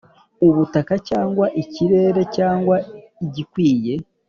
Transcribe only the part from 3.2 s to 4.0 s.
igikwiye,